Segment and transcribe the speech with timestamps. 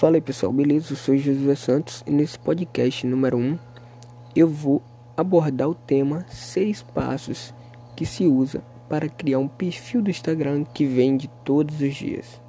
[0.00, 0.94] Fala aí pessoal, beleza?
[0.94, 3.58] Eu sou Josué Santos e nesse podcast número 1
[4.34, 4.82] eu vou
[5.14, 7.52] abordar o tema 6 passos
[7.94, 12.40] que se usa para criar um perfil do Instagram que vende todos os dias.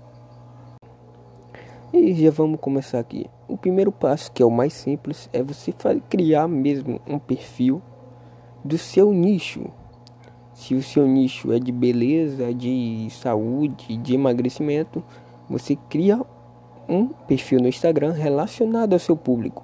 [1.91, 3.25] E já vamos começar aqui.
[3.49, 5.73] O primeiro passo, que é o mais simples, é você
[6.09, 7.81] criar mesmo um perfil
[8.63, 9.65] do seu nicho.
[10.53, 15.03] Se o seu nicho é de beleza, de saúde, de emagrecimento,
[15.49, 16.25] você cria
[16.87, 19.63] um perfil no Instagram relacionado ao seu público.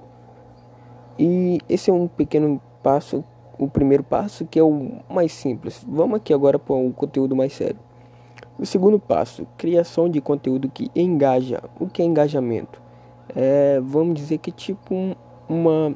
[1.20, 3.24] E esse é um pequeno passo,
[3.58, 5.86] o primeiro passo que é o mais simples.
[5.88, 7.80] Vamos aqui agora para o conteúdo mais sério.
[8.60, 11.62] O segundo passo, criação de conteúdo que engaja.
[11.80, 12.82] O que é engajamento?
[13.36, 15.16] É, vamos dizer que é tipo um,
[15.48, 15.96] uma,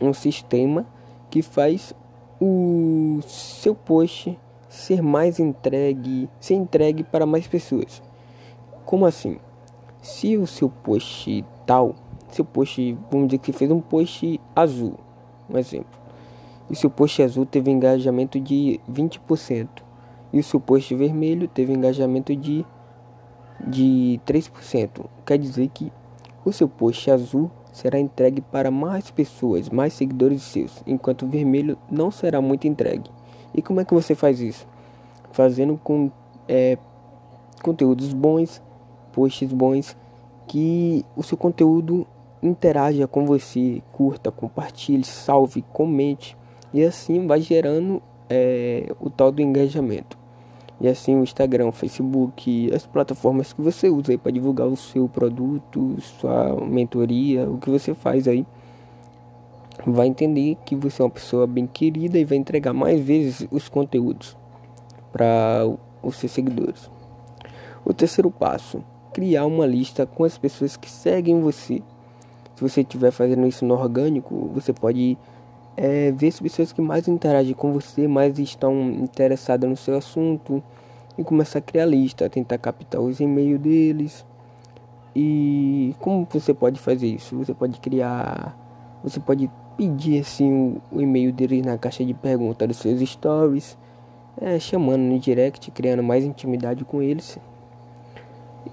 [0.00, 0.86] um sistema
[1.28, 1.94] que faz
[2.40, 8.02] o seu post ser mais entregue, ser entregue para mais pessoas.
[8.84, 9.38] Como assim?
[10.06, 11.96] Se o seu post tal,
[12.30, 14.94] seu post, vamos dizer que fez um post azul,
[15.50, 15.98] um exemplo.
[16.70, 19.68] E seu post azul teve engajamento de 20%.
[20.32, 22.64] E o seu post vermelho teve engajamento de,
[23.66, 25.06] de 3%.
[25.26, 25.92] Quer dizer que
[26.44, 31.76] o seu post azul será entregue para mais pessoas, mais seguidores seus, enquanto o vermelho
[31.90, 33.10] não será muito entregue.
[33.52, 34.68] E como é que você faz isso?
[35.32, 36.12] Fazendo com
[36.48, 36.78] é,
[37.60, 38.62] conteúdos bons,
[39.16, 39.96] posts bons,
[40.46, 42.06] que o seu conteúdo
[42.42, 46.36] interaja com você, curta, compartilhe, salve, comente
[46.72, 50.18] e assim vai gerando é, o tal do engajamento.
[50.78, 54.76] E assim o Instagram, o Facebook, as plataformas que você usa aí para divulgar o
[54.76, 58.44] seu produto, sua mentoria, o que você faz aí,
[59.86, 63.70] vai entender que você é uma pessoa bem querida e vai entregar mais vezes os
[63.70, 64.36] conteúdos
[65.10, 65.66] para
[66.02, 66.90] os seus seguidores.
[67.82, 68.82] O terceiro passo
[69.16, 71.82] criar uma lista com as pessoas que seguem você.
[72.54, 75.16] Se você estiver fazendo isso no orgânico, você pode
[75.74, 80.62] é, ver as pessoas que mais interagem com você, mais estão interessadas no seu assunto
[81.16, 84.26] e começar a criar lista, tentar captar os e-mails deles.
[85.14, 87.38] E como você pode fazer isso?
[87.38, 88.54] Você pode criar,
[89.02, 93.78] você pode pedir assim o, e-mail deles na caixa de perguntas dos seus stories,
[94.38, 97.38] é, chamando no direct, criando mais intimidade com eles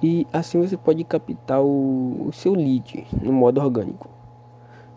[0.02, 4.10] e assim você pode captar o, o seu lead no modo orgânico.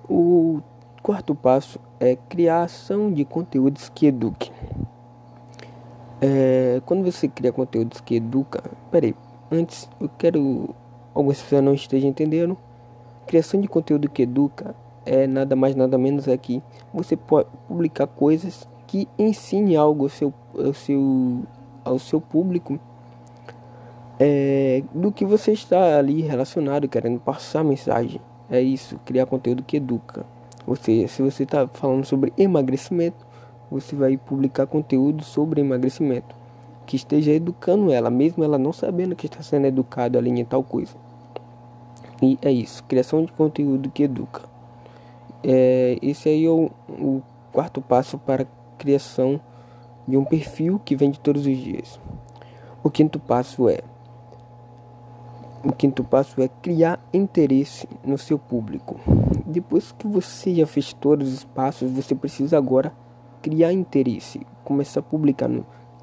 [0.09, 0.61] O
[1.03, 4.53] quarto passo é criação de conteúdos que eduquem.
[6.21, 9.15] É, quando você cria conteúdos que educam, peraí,
[9.51, 10.75] antes eu quero
[11.15, 12.57] algumas pessoas não estejam entendendo.
[13.27, 14.75] Criação de conteúdo que educa
[15.05, 16.63] é nada mais nada menos aqui.
[16.93, 21.43] Você pode publicar coisas que ensine algo ao seu, ao seu,
[21.85, 22.79] ao seu público
[24.19, 28.21] é, do que você está ali relacionado, querendo passar mensagem.
[28.51, 30.25] É isso, criar conteúdo que educa.
[30.67, 33.27] Você, se você está falando sobre emagrecimento,
[33.71, 36.35] você vai publicar conteúdo sobre emagrecimento
[36.87, 40.63] que esteja educando ela, mesmo ela não sabendo que está sendo educado ali em tal
[40.63, 40.95] coisa.
[42.23, 44.43] E é isso, criação de conteúdo que educa.
[45.43, 47.23] É, esse aí é o, o
[47.53, 48.47] quarto passo para a
[48.79, 49.41] criação
[50.07, 52.01] de um perfil que vende todos os dias.
[52.83, 53.81] O quinto passo é
[55.67, 59.01] o quinto passo é criar interesse no seu público.
[59.45, 62.93] Depois que você já fez todos os passos, você precisa agora
[63.43, 64.47] criar interesse.
[64.63, 65.51] Começar a publicar,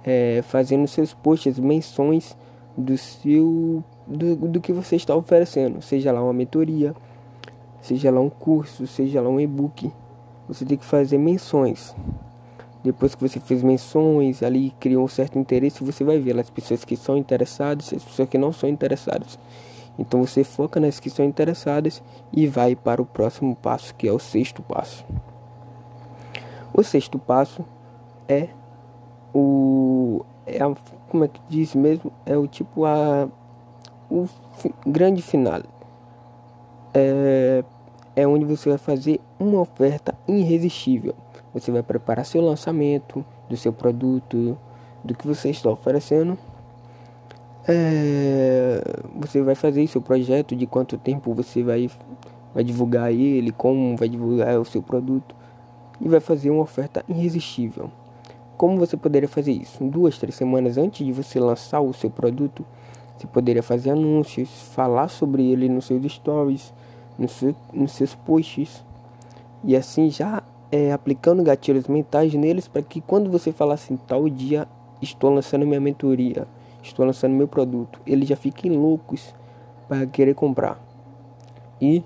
[0.04, 2.36] é, fazendo seus posts, menções
[2.78, 6.94] do seu do, do que você está oferecendo, seja lá uma mentoria,
[7.82, 9.90] seja lá um curso, seja lá um e-book.
[10.48, 11.96] Você tem que fazer menções.
[12.84, 16.84] Depois que você fez menções, ali criou um certo interesse, você vai ver as pessoas
[16.84, 19.40] que são interessadas e as pessoas que não são interessadas.
[19.98, 22.02] Então você foca nas que são interessadas
[22.32, 25.06] e vai para o próximo passo, que é o sexto passo.
[26.74, 27.64] O sexto passo
[28.28, 28.50] é
[29.34, 30.76] o é a,
[31.10, 32.12] como é que diz mesmo?
[32.26, 33.30] É o tipo a
[34.10, 35.62] o fi, grande final.
[36.94, 37.64] É,
[38.16, 41.16] é onde você vai fazer uma oferta irresistível.
[41.54, 44.58] Você vai preparar seu lançamento do seu produto,
[45.04, 46.38] do que você está oferecendo.
[47.68, 48.82] É,
[49.16, 51.90] você vai fazer seu projeto, de quanto tempo você vai,
[52.54, 55.36] vai divulgar ele, como vai divulgar o seu produto.
[56.02, 57.92] E vai fazer uma oferta irresistível.
[58.58, 59.84] Como você poderia fazer isso?
[59.84, 62.66] Duas, três semanas antes de você lançar o seu produto,
[63.18, 66.74] você poderia fazer anúncios, falar sobre ele nos seus stories,
[67.18, 67.42] nos,
[67.72, 68.84] nos seus posts.
[69.64, 70.44] E assim já
[70.74, 74.68] é, aplicando gatilhos mentais neles para que quando você falar assim, tal dia
[75.00, 76.48] estou lançando minha mentoria,
[76.82, 79.36] estou lançando meu produto, eles já fiquem loucos
[79.88, 80.84] para querer comprar.
[81.80, 82.04] E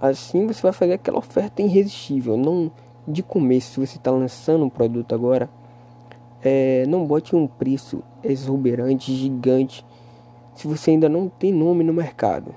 [0.00, 2.36] assim você vai fazer aquela oferta irresistível.
[2.36, 2.70] Não
[3.06, 5.50] de começo, se você está lançando um produto agora,
[6.40, 9.84] é, não bote um preço exuberante, gigante,
[10.54, 12.54] se você ainda não tem nome no mercado.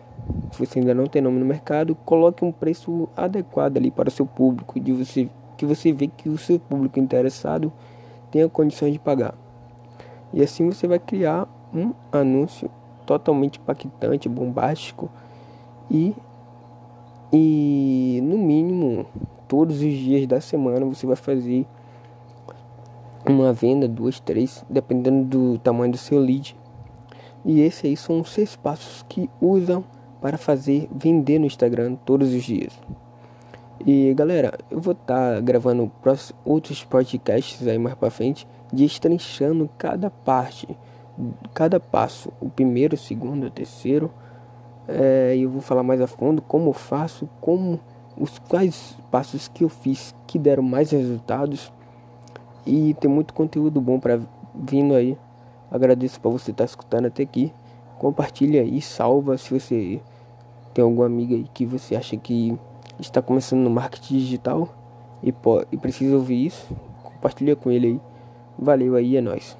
[0.52, 4.12] Se você ainda não tem nome no mercado, coloque um preço adequado ali para o
[4.12, 7.72] seu público, de você que você vê que o seu público interessado
[8.32, 9.36] tenha condições de pagar.
[10.34, 12.70] E assim você vai criar um anúncio
[13.06, 15.10] totalmente impactante, bombástico
[15.90, 16.16] e
[17.34, 19.06] e no mínimo
[19.48, 21.66] todos os dias da semana você vai fazer
[23.26, 26.58] uma venda, duas, três, dependendo do tamanho do seu lead.
[27.46, 29.84] E esses aí são os seis passos que usam
[30.22, 32.72] para fazer vender no Instagram todos os dias.
[33.86, 35.92] E galera, eu vou estar tá gravando
[36.46, 40.68] outros podcasts aí mais para frente, destrinchando cada parte,
[41.52, 44.12] cada passo, o primeiro, o segundo, o terceiro.
[44.88, 47.80] É, eu vou falar mais a fundo como eu faço, como
[48.16, 51.74] os quais passos que eu fiz que deram mais resultados.
[52.66, 54.20] E tem muito conteúdo bom para
[54.54, 55.18] vindo aí.
[55.72, 57.52] Agradeço por você estar tá escutando até aqui.
[57.98, 60.02] Compartilha aí, salva se você
[60.74, 62.58] tem algum amigo aí que você acha que
[63.00, 64.70] está começando no marketing digital
[65.24, 66.68] e, pô, e precisa ouvir isso,
[67.04, 68.02] compartilha com ele aí.
[68.58, 69.58] Valeu aí, é nóis.